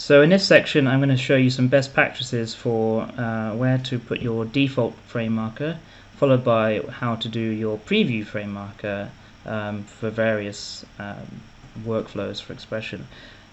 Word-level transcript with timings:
So 0.00 0.22
in 0.22 0.30
this 0.30 0.46
section 0.46 0.86
I'm 0.86 1.00
going 1.00 1.10
to 1.10 1.16
show 1.18 1.36
you 1.36 1.50
some 1.50 1.68
best 1.68 1.92
practices 1.92 2.54
for 2.54 3.02
uh, 3.02 3.54
where 3.54 3.76
to 3.76 3.98
put 3.98 4.22
your 4.22 4.46
default 4.46 4.94
frame 5.06 5.34
marker 5.34 5.76
followed 6.16 6.42
by 6.42 6.80
how 6.88 7.16
to 7.16 7.28
do 7.28 7.38
your 7.38 7.76
preview 7.76 8.24
frame 8.24 8.54
marker 8.54 9.10
um, 9.44 9.82
for 9.84 10.08
various 10.08 10.86
um, 10.98 11.42
workflows 11.84 12.40
for 12.40 12.54
XPression. 12.54 13.02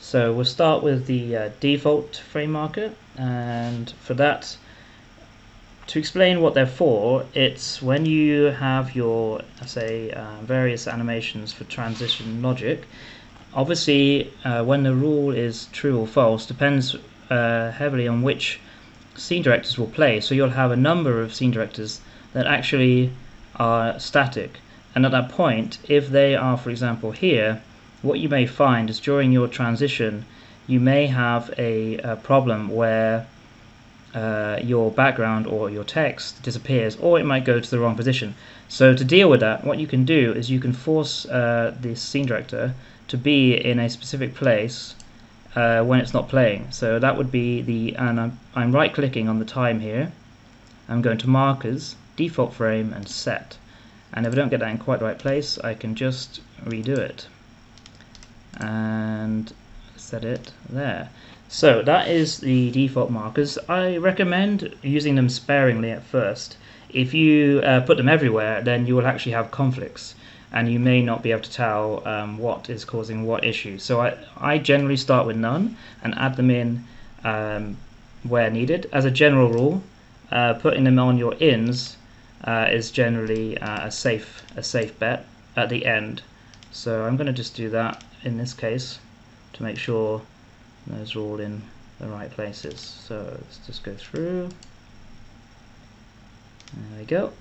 So 0.00 0.34
we'll 0.34 0.44
start 0.44 0.82
with 0.82 1.06
the 1.06 1.34
uh, 1.34 1.50
default 1.60 2.16
frame 2.16 2.52
marker 2.52 2.92
and 3.16 3.90
for 4.02 4.12
that 4.12 4.58
to 5.86 5.98
explain 5.98 6.42
what 6.42 6.52
they're 6.52 6.66
for, 6.66 7.24
it's 7.32 7.80
when 7.80 8.04
you 8.04 8.50
have 8.50 8.94
your, 8.94 9.40
say, 9.64 10.10
uh, 10.10 10.42
various 10.42 10.86
animations 10.86 11.54
for 11.54 11.64
transition 11.64 12.42
logic, 12.42 12.84
obviously 13.54 14.32
uh, 14.44 14.64
when 14.64 14.82
the 14.82 14.94
rule 14.94 15.30
is 15.30 15.66
true 15.72 15.98
or 15.98 16.06
false 16.06 16.46
depends 16.46 16.96
uh, 17.30 17.70
heavily 17.70 18.08
on 18.08 18.22
which 18.22 18.60
scene 19.16 19.42
directors 19.42 19.78
will 19.78 19.86
play. 19.86 20.20
So 20.20 20.34
you'll 20.34 20.50
have 20.50 20.70
a 20.70 20.76
number 20.76 21.22
of 21.22 21.34
scene 21.34 21.50
directors 21.50 22.00
that 22.32 22.46
actually 22.46 23.10
are 23.56 23.98
static. 23.98 24.58
And 24.94 25.06
at 25.06 25.12
that 25.12 25.28
point, 25.28 25.78
if 25.88 26.08
they 26.08 26.34
are, 26.36 26.56
for 26.56 26.70
example, 26.70 27.12
here, 27.12 27.62
what 28.02 28.18
you 28.18 28.28
may 28.28 28.46
find 28.46 28.90
is 28.90 29.00
during 29.00 29.32
your 29.32 29.48
transition, 29.48 30.24
you 30.66 30.80
may 30.80 31.06
have 31.06 31.52
a, 31.58 31.98
a 31.98 32.16
problem 32.16 32.68
where 32.68 33.26
uh, 34.14 34.60
your 34.62 34.90
background 34.90 35.46
or 35.46 35.70
your 35.70 35.84
text 35.84 36.40
disappears, 36.42 36.96
or 36.96 37.18
it 37.18 37.24
might 37.24 37.44
go 37.44 37.58
to 37.58 37.70
the 37.70 37.78
wrong 37.78 37.96
position. 37.96 38.34
So 38.68 38.94
to 38.94 39.04
deal 39.04 39.28
with 39.28 39.40
that, 39.40 39.64
what 39.64 39.78
you 39.78 39.86
can 39.86 40.04
do 40.04 40.32
is 40.32 40.50
you 40.50 40.60
can 40.60 40.72
force 40.72 41.26
uh, 41.26 41.74
the 41.80 41.96
scene 41.96 42.26
director 42.26 42.74
to 43.08 43.16
be 43.16 43.54
in 43.54 43.78
a 43.78 43.88
specific 43.88 44.34
place 44.34 44.94
uh, 45.54 45.82
when 45.82 46.00
it's 46.00 46.14
not 46.14 46.28
playing. 46.28 46.70
So 46.70 46.98
that 46.98 47.16
would 47.16 47.30
be 47.30 47.62
the, 47.62 47.96
and 47.96 48.20
I'm, 48.20 48.40
I'm 48.54 48.72
right 48.72 48.92
clicking 48.92 49.28
on 49.28 49.38
the 49.38 49.44
time 49.44 49.80
here. 49.80 50.12
I'm 50.88 51.02
going 51.02 51.18
to 51.18 51.28
markers, 51.28 51.96
default 52.16 52.54
frame 52.54 52.92
and 52.92 53.08
set. 53.08 53.56
And 54.12 54.26
if 54.26 54.32
I 54.32 54.36
don't 54.36 54.48
get 54.48 54.60
that 54.60 54.70
in 54.70 54.78
quite 54.78 55.00
the 55.00 55.06
right 55.06 55.18
place, 55.18 55.58
I 55.58 55.74
can 55.74 55.94
just 55.94 56.40
redo 56.64 56.98
it 56.98 57.26
and 58.56 59.52
set 59.96 60.24
it 60.24 60.52
there. 60.68 61.08
So 61.48 61.82
that 61.82 62.08
is 62.08 62.38
the 62.38 62.70
default 62.70 63.10
markers. 63.10 63.58
I 63.68 63.96
recommend 63.96 64.74
using 64.82 65.14
them 65.14 65.28
sparingly 65.28 65.90
at 65.90 66.02
first. 66.02 66.56
If 66.90 67.12
you 67.12 67.60
uh, 67.64 67.80
put 67.80 67.96
them 67.96 68.08
everywhere, 68.08 68.62
then 68.62 68.86
you 68.86 68.94
will 68.94 69.06
actually 69.06 69.32
have 69.32 69.50
conflicts 69.50 70.14
and 70.54 70.72
you 70.72 70.78
may 70.78 71.02
not 71.02 71.20
be 71.22 71.32
able 71.32 71.42
to 71.42 71.50
tell 71.50 72.06
um, 72.06 72.38
what 72.38 72.70
is 72.70 72.84
causing 72.84 73.24
what 73.26 73.44
issue. 73.44 73.76
So 73.76 74.00
I, 74.00 74.16
I 74.38 74.58
generally 74.58 74.96
start 74.96 75.26
with 75.26 75.36
none 75.36 75.76
and 76.02 76.14
add 76.14 76.36
them 76.36 76.48
in 76.48 76.84
um, 77.24 77.76
where 78.22 78.48
needed. 78.50 78.88
As 78.92 79.04
a 79.04 79.10
general 79.10 79.50
rule, 79.50 79.82
uh, 80.30 80.54
putting 80.54 80.84
them 80.84 80.98
on 81.00 81.18
your 81.18 81.34
ins 81.40 81.96
uh, 82.44 82.68
is 82.70 82.92
generally 82.92 83.58
uh, 83.58 83.88
a 83.88 83.90
safe 83.90 84.44
a 84.56 84.62
safe 84.62 84.96
bet 84.98 85.26
at 85.56 85.70
the 85.70 85.84
end. 85.84 86.22
So 86.70 87.04
I'm 87.04 87.16
going 87.16 87.26
to 87.26 87.32
just 87.32 87.56
do 87.56 87.68
that 87.70 88.04
in 88.22 88.38
this 88.38 88.54
case 88.54 89.00
to 89.54 89.62
make 89.62 89.76
sure 89.76 90.22
those 90.86 91.16
are 91.16 91.20
all 91.20 91.40
in 91.40 91.62
the 91.98 92.06
right 92.06 92.30
places. 92.30 92.78
So 92.80 93.16
let's 93.40 93.58
just 93.66 93.82
go 93.82 93.94
through. 93.94 94.50
There 96.74 96.98
we 97.00 97.04
go. 97.06 97.32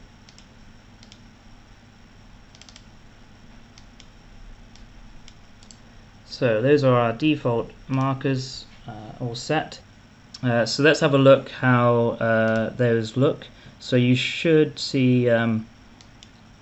So 6.33 6.63
those 6.63 6.83
are 6.83 6.95
our 6.95 7.13
default 7.13 7.69
markers 7.87 8.65
uh, 8.87 9.23
all 9.23 9.35
set. 9.35 9.79
Uh, 10.41 10.65
so 10.65 10.81
let's 10.81 10.99
have 10.99 11.13
a 11.13 11.17
look 11.19 11.49
how 11.49 12.17
uh, 12.19 12.71
those 12.71 13.15
look. 13.15 13.45
So 13.79 13.97
you 13.97 14.15
should 14.15 14.79
see 14.79 15.29
um, 15.29 15.67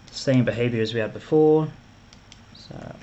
the 0.10 0.18
same 0.18 0.44
behavior 0.44 0.82
as 0.82 0.94
we 0.94 1.00
had 1.00 1.14
before. 1.14 1.70
So 2.54 2.96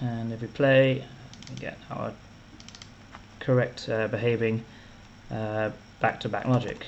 and 0.00 0.32
if 0.32 0.40
we 0.40 0.46
play 0.46 1.04
we 1.50 1.56
get 1.56 1.78
our 1.90 2.12
correct 3.46 3.88
uh, 3.88 4.08
behaving 4.08 4.64
uh, 5.30 5.70
back-to-back 6.00 6.44
-back 6.44 6.50
logic. 6.50 6.86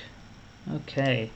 Okay. 0.75 1.31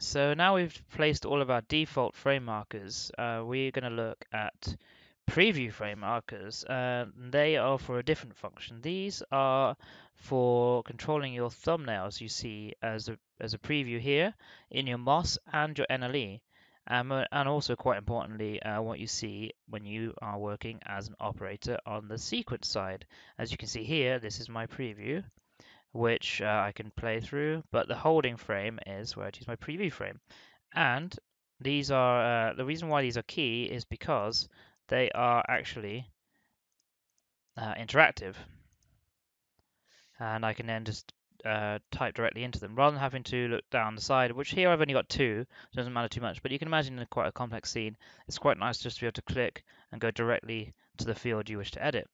So 0.00 0.32
now 0.32 0.54
we've 0.54 0.82
placed 0.92 1.26
all 1.26 1.42
of 1.42 1.50
our 1.50 1.60
default 1.68 2.16
frame 2.16 2.44
markers, 2.44 3.10
uh, 3.18 3.42
we're 3.44 3.70
going 3.70 3.90
to 3.90 4.02
look 4.04 4.24
at 4.32 4.74
preview 5.30 5.70
frame 5.70 6.00
markers. 6.00 6.64
Uh, 6.64 7.04
they 7.14 7.58
are 7.58 7.78
for 7.78 7.98
a 7.98 8.02
different 8.02 8.34
function. 8.34 8.80
These 8.80 9.22
are 9.30 9.76
for 10.16 10.82
controlling 10.82 11.34
your 11.34 11.50
thumbnails 11.50 12.20
you 12.20 12.28
see 12.28 12.72
as 12.82 13.10
a, 13.10 13.18
as 13.38 13.52
a 13.52 13.58
preview 13.58 14.00
here 14.00 14.34
in 14.70 14.86
your 14.86 14.98
MOS 14.98 15.38
and 15.52 15.76
your 15.76 15.86
NLE. 15.90 16.40
Um, 16.86 17.12
uh, 17.12 17.24
and 17.30 17.48
also 17.48 17.76
quite 17.76 17.98
importantly 17.98 18.60
uh, 18.62 18.80
what 18.82 18.98
you 18.98 19.06
see 19.06 19.52
when 19.68 19.84
you 19.84 20.14
are 20.20 20.38
working 20.38 20.80
as 20.84 21.08
an 21.08 21.14
operator 21.20 21.78
on 21.86 22.08
the 22.08 22.18
sequence 22.18 22.68
side. 22.68 23.06
As 23.38 23.52
you 23.52 23.58
can 23.58 23.68
see 23.68 23.84
here 23.84 24.18
this 24.18 24.40
is 24.40 24.48
my 24.48 24.66
preview 24.66 25.22
which 25.92 26.40
uh, 26.40 26.62
I 26.66 26.72
can 26.72 26.90
play 26.92 27.20
through 27.20 27.62
but 27.70 27.88
the 27.88 27.96
holding 27.96 28.36
frame 28.36 28.78
is 28.86 29.16
where 29.16 29.26
I 29.26 29.30
use 29.34 29.48
my 29.48 29.56
preview 29.56 29.92
frame 29.92 30.20
and 30.74 31.14
these 31.60 31.90
are 31.90 32.50
uh, 32.50 32.54
the 32.54 32.64
reason 32.64 32.88
why 32.88 33.02
these 33.02 33.18
are 33.18 33.22
key 33.22 33.64
is 33.64 33.84
because 33.84 34.48
they 34.88 35.10
are 35.10 35.44
actually 35.48 36.08
uh, 37.56 37.74
interactive 37.74 38.34
and 40.18 40.44
I 40.44 40.54
can 40.54 40.66
then 40.66 40.84
just 40.84 41.12
uh, 41.44 41.78
type 41.90 42.14
directly 42.14 42.44
into 42.44 42.60
them 42.60 42.74
rather 42.74 42.92
than 42.92 43.00
having 43.00 43.22
to 43.24 43.48
look 43.48 43.68
down 43.70 43.94
the 43.94 44.00
side, 44.00 44.32
which 44.32 44.50
here 44.50 44.70
I've 44.70 44.80
only 44.80 44.94
got 44.94 45.08
two, 45.08 45.46
so 45.72 45.76
doesn't 45.76 45.92
matter 45.92 46.08
too 46.08 46.20
much. 46.20 46.42
But 46.42 46.52
you 46.52 46.58
can 46.58 46.68
imagine 46.68 46.98
in 46.98 47.06
quite 47.06 47.28
a 47.28 47.32
complex 47.32 47.70
scene, 47.70 47.96
it's 48.28 48.38
quite 48.38 48.58
nice 48.58 48.78
just 48.78 48.96
to 48.96 49.02
be 49.02 49.06
able 49.06 49.14
to 49.14 49.22
click 49.22 49.64
and 49.92 50.00
go 50.00 50.10
directly 50.10 50.72
to 50.98 51.04
the 51.04 51.14
field 51.14 51.48
you 51.48 51.58
wish 51.58 51.70
to 51.72 51.84
edit. 51.84 52.08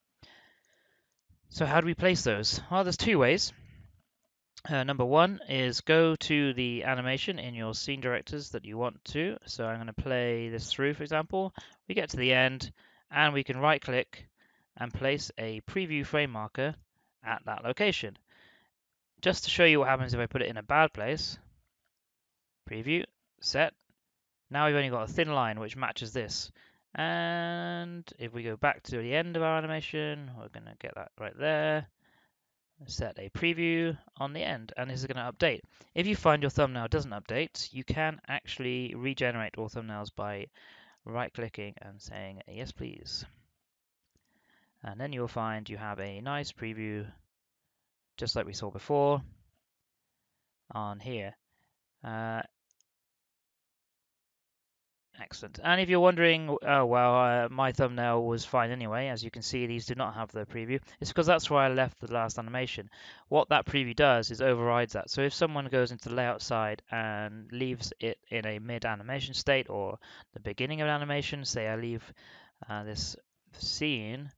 So 1.48 1.66
how 1.66 1.81
do 1.81 1.86
we 1.86 1.94
place 1.94 2.22
those? 2.22 2.60
Well, 2.70 2.84
there's 2.84 2.97
two 2.97 3.19
ways. 3.19 3.53
Uh, 4.69 4.82
number 4.82 5.04
one 5.04 5.41
is 5.48 5.81
go 5.82 6.16
to 6.16 6.53
the 6.54 6.84
animation 6.84 7.38
in 7.38 7.54
your 7.54 7.72
scene 7.75 8.00
directors 8.00 8.50
that 8.50 8.65
you 8.65 8.76
want 8.76 9.04
to. 9.06 9.36
So 9.47 9.65
I'm 9.65 9.76
going 9.76 9.86
to 9.86 9.92
play 9.92 10.48
this 10.48 10.72
through, 10.72 10.94
for 10.94 11.04
example. 11.04 11.54
We 11.88 11.94
get 11.94 12.10
to 12.10 12.16
the 12.16 12.32
end 12.32 12.72
and 13.10 13.32
we 13.32 13.44
can 13.44 13.59
right 13.59 13.81
click 13.81 14.26
and 14.76 14.92
place 14.92 15.31
a 15.38 15.60
preview 15.62 16.04
frame 16.04 16.31
marker 16.31 16.75
at 17.25 17.42
that 17.47 17.65
location 17.65 18.19
just 19.21 19.44
to 19.44 19.50
show 19.50 19.65
you 19.65 19.78
what 19.78 19.88
happens 19.88 20.15
if 20.15 20.21
I 20.21 20.27
put 20.27 20.43
it 20.43 20.49
in 20.49 20.56
a 20.56 20.62
bad 20.62 20.93
place, 20.93 21.38
preview, 22.71 23.04
set. 23.41 23.75
Now 24.50 24.66
we've 24.66 24.77
only 24.77 24.91
got 24.91 25.09
a 25.09 25.12
thin 25.12 25.32
line 25.32 25.59
which 25.60 25.77
matches 25.77 26.12
this. 26.12 26.50
And 26.94 28.10
if 28.19 28.32
we 28.32 28.43
go 28.43 28.56
back 28.56 28.82
to 28.84 28.99
the 28.99 29.15
end 29.15 29.37
of 29.37 29.43
our 29.43 29.59
animation, 29.59 30.31
we're 30.38 30.49
going 30.49 30.65
to 30.65 30.77
get 30.81 30.94
that 30.94 31.12
right 31.21 31.38
there. 31.38 31.87
Set 32.87 33.19
a 33.19 33.31
preview 33.31 33.97
on 34.19 34.32
the 34.32 34.43
end, 34.43 34.72
and 34.77 34.91
this 34.91 35.00
is 35.00 35.06
going 35.06 35.16
to 35.16 35.33
update. 35.33 35.60
If 35.94 36.06
you 36.06 36.15
find 36.15 36.43
your 36.43 36.50
thumbnail 36.50 36.88
doesn't 36.88 37.10
update, 37.10 37.72
you 37.72 37.84
can 37.84 38.21
actually 38.28 38.94
regenerate 38.94 39.56
all 39.56 39.69
thumbnails 39.69 40.10
by 40.15 40.47
right-clicking 41.06 41.75
and 41.81 42.00
saying 42.00 42.43
yes 42.47 42.72
please. 42.72 43.25
And 44.83 45.00
then 45.00 45.12
you'll 45.12 45.28
find 45.28 45.69
you 45.69 45.78
have 45.78 46.01
a 46.01 46.21
nice 46.21 46.53
preview 46.53 47.07
just 48.16 48.36
like 48.36 48.47
we 48.47 48.53
saw 48.53 48.71
before 48.71 49.22
on 50.72 51.01
here. 51.01 51.36
Uh, 52.04 52.42
excellent. 55.21 55.59
And 55.63 55.80
if 55.80 55.89
you're 55.89 56.01
wondering, 56.01 56.57
oh, 56.66 56.86
well, 56.86 57.16
uh, 57.16 57.48
my 57.51 57.72
thumbnail 57.72 58.24
was 58.24 58.45
fine 58.45 58.71
anyway. 58.71 59.09
As 59.09 59.22
you 59.22 59.30
can 59.30 59.42
see, 59.42 59.66
these 59.66 59.86
do 59.86 59.95
not 59.95 60.15
have 60.15 60.30
the 60.33 60.47
preview. 60.47 60.80
It's 61.01 61.10
because 61.10 61.27
that's 61.27 61.51
where 61.51 61.60
I 61.60 61.68
left 61.68 62.01
the 62.01 62.13
last 62.13 62.39
animation. 62.39 62.91
What 63.28 63.48
that 63.51 63.66
preview 63.66 63.95
does 63.95 64.30
is 64.30 64.41
overrides 64.41 64.92
that. 64.95 65.10
So 65.10 65.22
if 65.22 65.34
someone 65.34 65.66
goes 65.66 65.92
into 65.92 66.09
the 66.09 66.15
layout 66.15 66.42
side 66.42 66.83
and 66.91 67.51
leaves 67.53 67.92
it 68.01 68.19
in 68.30 68.47
a 68.47 68.59
mid 68.59 68.84
animation 68.84 69.34
state 69.34 69.69
or 69.69 69.98
the 70.34 70.41
beginning 70.41 70.80
of 70.80 70.89
an 70.89 70.95
animation, 70.95 71.45
say 71.45 71.69
I 71.69 71.77
leave 71.77 72.12
uh, 72.69 72.84
this 72.84 73.16
scene 73.59 74.30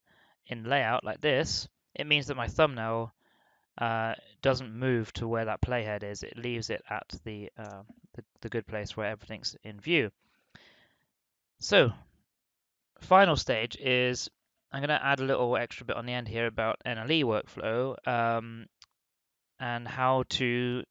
in 0.47 0.65
layout 0.65 1.05
like 1.05 1.21
this, 1.21 1.69
it 1.95 2.07
means 2.07 2.29
that 2.29 2.37
my 2.37 2.47
thumbnail 2.47 3.13
uh, 3.79 4.15
doesn't 4.43 4.75
move 4.75 5.13
to 5.15 5.29
where 5.29 5.45
that 5.45 5.63
playhead 5.63 6.03
is. 6.03 6.23
It 6.23 6.37
leaves 6.37 6.71
it 6.71 6.83
at 6.91 7.07
the, 7.25 7.51
uh, 7.59 7.83
the, 8.15 8.25
the 8.41 8.49
good 8.49 8.67
place 8.67 8.97
where 8.97 9.11
everything's 9.11 9.57
in 9.65 9.81
view. 9.81 10.11
So, 11.61 11.91
final 13.01 13.37
stage 13.37 13.77
is 13.77 14.29
I'm 14.73 14.81
going 14.81 14.89
to 14.89 15.05
add 15.05 15.21
a 15.21 15.25
little 15.25 15.57
extra 15.57 15.87
bit 15.87 15.97
on 15.97 16.07
the 16.07 16.13
end 16.13 16.29
here 16.29 16.47
about 16.47 16.81
NLE 16.85 17.25
workflow 17.25 17.97
um, 18.07 18.67
and 19.59 19.89
how 19.89 20.25
to 20.31 20.83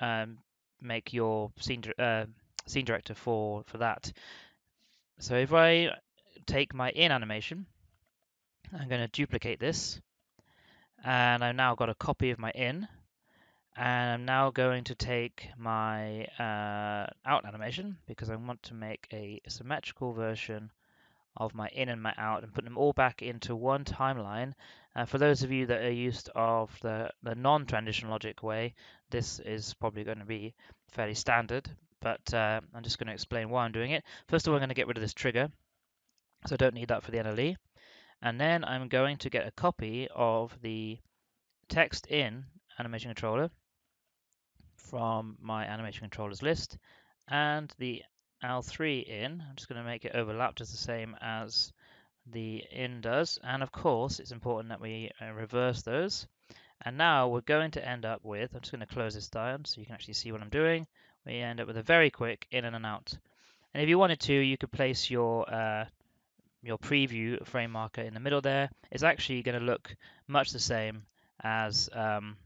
um, 0.00 0.38
make 0.80 1.12
your 1.12 1.50
scene 1.58 1.82
uh, 1.98 2.24
scene 2.66 2.84
director 2.84 3.14
for 3.14 3.62
for 3.66 3.78
that. 3.78 4.12
So 5.18 5.34
if 5.36 5.52
I 5.52 5.90
take 6.46 6.72
my 6.72 6.90
in 6.90 7.12
animation, 7.12 7.66
I'm 8.72 8.88
going 8.88 9.02
to 9.02 9.08
duplicate 9.08 9.60
this, 9.60 10.00
and 11.04 11.42
I've 11.44 11.56
now 11.56 11.74
got 11.74 11.88
a 11.88 11.94
copy 11.94 12.30
of 12.30 12.38
my 12.38 12.50
in, 12.50 12.86
and 13.76 14.10
I'm 14.10 14.24
now 14.24 14.50
going 14.50 14.84
to 14.84 14.94
take 14.94 15.48
my 15.56 16.24
uh, 16.38 17.06
out 17.24 17.44
animation 17.46 17.96
because 18.06 18.30
I 18.30 18.36
want 18.36 18.62
to 18.64 18.74
make 18.74 19.06
a 19.12 19.40
symmetrical 19.48 20.12
version 20.12 20.70
of 21.36 21.54
my 21.54 21.68
in 21.68 21.88
and 21.88 22.02
my 22.02 22.12
out 22.18 22.42
and 22.42 22.52
put 22.52 22.64
them 22.64 22.76
all 22.76 22.92
back 22.92 23.22
into 23.22 23.54
one 23.54 23.84
timeline. 23.84 24.52
Uh, 24.96 25.04
for 25.04 25.18
those 25.18 25.42
of 25.42 25.52
you 25.52 25.66
that 25.66 25.82
are 25.82 25.92
used 25.92 26.28
of 26.34 26.76
the, 26.82 27.10
the 27.22 27.34
non-transition 27.34 28.10
logic 28.10 28.42
way, 28.42 28.74
this 29.10 29.38
is 29.40 29.72
probably 29.74 30.04
going 30.04 30.18
to 30.18 30.24
be 30.24 30.52
fairly 30.90 31.14
standard, 31.14 31.70
but 32.00 32.34
uh, 32.34 32.60
I'm 32.74 32.82
just 32.82 32.98
going 32.98 33.06
to 33.06 33.12
explain 33.12 33.48
why 33.48 33.64
I'm 33.64 33.72
doing 33.72 33.92
it. 33.92 34.04
First 34.28 34.46
of 34.46 34.50
all, 34.50 34.56
I'm 34.56 34.60
going 34.60 34.70
to 34.70 34.74
get 34.74 34.88
rid 34.88 34.96
of 34.96 35.02
this 35.02 35.14
trigger, 35.14 35.48
so 36.46 36.54
I 36.54 36.56
don't 36.56 36.74
need 36.74 36.88
that 36.88 37.04
for 37.04 37.12
the 37.12 37.18
NLE. 37.18 37.56
And 38.22 38.40
then 38.40 38.64
I'm 38.64 38.88
going 38.88 39.16
to 39.18 39.30
get 39.30 39.46
a 39.46 39.52
copy 39.52 40.08
of 40.14 40.56
the 40.62 40.98
text 41.68 42.06
in 42.06 42.44
animation 42.78 43.10
controller 43.10 43.50
from 44.76 45.36
my 45.40 45.64
animation 45.64 46.00
controllers 46.02 46.42
list 46.42 46.76
and 47.28 47.72
the 47.78 48.02
L3 48.42 49.06
in. 49.06 49.42
I'm 49.48 49.56
just 49.56 49.68
going 49.68 49.80
to 49.80 49.88
make 49.88 50.04
it 50.04 50.14
overlap 50.14 50.56
just 50.56 50.72
the 50.72 50.78
same 50.78 51.16
as 51.20 51.72
the 52.26 52.64
in 52.70 53.00
does. 53.00 53.38
And 53.42 53.62
of 53.62 53.72
course, 53.72 54.20
it's 54.20 54.32
important 54.32 54.70
that 54.70 54.80
we 54.80 55.10
uh, 55.20 55.32
reverse 55.32 55.82
those. 55.82 56.26
And 56.82 56.96
now 56.96 57.28
we're 57.28 57.42
going 57.42 57.72
to 57.72 57.86
end 57.86 58.04
up 58.04 58.24
with, 58.24 58.54
I'm 58.54 58.60
just 58.60 58.72
going 58.72 58.86
to 58.86 58.94
close 58.94 59.14
this 59.14 59.28
down 59.28 59.64
so 59.64 59.80
you 59.80 59.86
can 59.86 59.94
actually 59.94 60.14
see 60.14 60.32
what 60.32 60.40
I'm 60.40 60.48
doing. 60.48 60.86
We 61.26 61.36
end 61.38 61.60
up 61.60 61.66
with 61.66 61.76
a 61.76 61.82
very 61.82 62.10
quick 62.10 62.46
in 62.50 62.64
and 62.64 62.74
an 62.74 62.84
out. 62.84 63.12
And 63.74 63.82
if 63.82 63.88
you 63.88 63.98
wanted 63.98 64.20
to, 64.20 64.34
you 64.34 64.56
could 64.56 64.72
place 64.72 65.10
your 65.10 65.52
uh, 65.52 65.84
your 66.62 66.78
preview 66.78 67.44
frame 67.46 67.70
marker 67.70 68.02
in 68.02 68.14
the 68.14 68.20
middle 68.20 68.40
there. 68.40 68.70
It's 68.90 69.02
actually 69.02 69.42
going 69.42 69.58
to 69.58 69.64
look 69.64 69.94
much 70.28 70.50
the 70.50 70.58
same 70.58 71.04
as 71.42 71.88
um, 71.92 72.36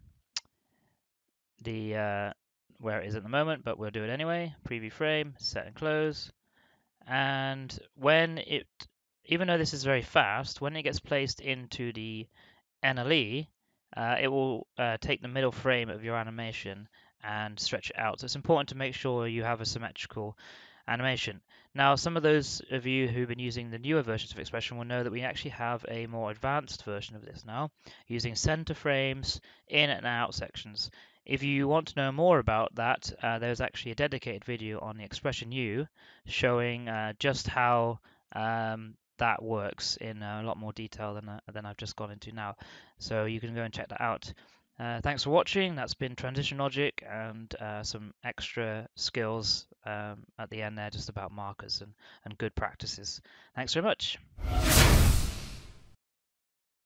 the 1.63 1.97
uh, 1.97 2.33
where 2.79 3.01
it 3.01 3.09
is 3.09 3.17
at 3.17 3.23
the 3.23 3.29
moment, 3.29 3.65
but 3.65 3.79
we'll 3.79 3.91
do 3.91 4.05
it 4.05 4.11
anyway. 4.11 4.55
Preview 4.69 4.93
frame, 4.93 5.35
set 5.39 5.67
and 5.67 5.75
close. 5.75 6.31
And 7.07 7.77
when 7.95 8.39
it, 8.39 8.67
even 9.27 9.49
though 9.49 9.59
this 9.59 9.75
is 9.75 9.85
very 9.85 10.03
fast, 10.03 10.61
when 10.61 10.77
it 10.77 10.83
gets 10.83 11.01
placed 11.01 11.41
into 11.41 11.93
the 11.93 12.27
NLE, 12.85 13.49
uh, 13.97 14.17
it 14.21 14.29
will 14.29 14.67
uh, 14.79 14.97
take 15.01 15.23
the 15.23 15.29
middle 15.29 15.53
frame 15.53 15.89
of 15.89 16.05
your 16.05 16.17
animation 16.17 16.89
and 17.23 17.59
stretch 17.59 17.91
it 17.91 17.99
out. 17.99 18.21
So 18.21 18.27
it's 18.27 18.37
important 18.37 18.69
to 18.71 18.77
make 18.77 18.95
sure 18.95 19.27
you 19.27 19.45
have 19.45 19.61
a 19.61 19.67
symmetrical 19.67 20.37
animation. 20.87 21.41
Now, 21.75 21.97
some 21.97 22.17
of 22.17 22.23
those 22.23 22.63
of 22.71 22.87
you 22.87 23.09
who've 23.09 23.29
been 23.29 23.39
using 23.39 23.71
the 23.71 23.79
newer 23.79 24.03
versions 24.03 24.33
of 24.33 24.39
XPression 24.39 24.77
will 24.77 24.85
know 24.85 25.03
that 25.03 25.13
we 25.13 25.23
actually 25.23 25.51
have 25.51 25.85
a 25.89 26.07
more 26.07 26.31
advanced 26.31 26.85
version 26.85 27.17
of 27.17 27.25
this 27.25 27.45
now, 27.45 27.71
using 28.07 28.37
center 28.37 28.75
frames, 28.75 29.41
in 29.69 29.91
and 29.91 30.07
out 30.07 30.35
sections. 30.35 30.91
If 31.27 31.43
you 31.43 31.67
want 31.67 31.89
to 31.89 31.97
know 31.97 32.13
more 32.13 32.39
about 32.39 32.75
that, 32.77 33.11
uh, 33.23 33.39
there's 33.39 33.61
actually 33.61 33.93
a 33.93 33.97
dedicated 33.97 34.45
video 34.45 34.79
on 34.81 34.97
the 34.97 35.09
XPression 35.09 35.53
U 35.53 35.89
showing 36.27 36.89
uh, 36.89 37.15
just 37.19 37.49
how 37.49 37.99
um, 38.33 38.95
that 39.19 39.43
works 39.43 39.97
in 39.97 40.23
a 40.23 40.43
lot 40.43 40.59
more 40.59 40.73
detail 40.73 41.15
than, 41.15 41.29
uh, 41.29 41.41
than 41.53 41.65
I've 41.65 41.77
just 41.77 41.97
gone 41.97 42.11
into 42.11 42.33
now. 42.33 42.57
So 42.99 43.25
you 43.25 43.41
can 43.41 43.55
go 43.55 43.63
and 43.63 43.73
check 43.73 43.89
that 43.89 44.01
out. 44.01 44.33
Uh, 44.79 45.01
thanks 45.01 45.23
for 45.23 45.31
watching. 45.31 45.77
That's 45.77 45.95
been 45.95 46.17
Transition 46.17 46.59
Logic 46.59 47.03
and 47.09 47.55
uh, 47.61 47.83
some 47.85 48.13
extra 48.25 48.89
skills 48.97 49.67
um, 49.87 50.25
at 50.39 50.51
the 50.51 50.63
end 50.63 50.79
there 50.79 50.91
just 50.91 51.09
about 51.09 51.33
markers 51.33 51.81
and, 51.81 51.93
and 52.25 52.37
good 52.39 52.55
practices. 52.55 53.21
Thanks 53.55 53.75
very 53.75 53.85
much. 53.85 54.19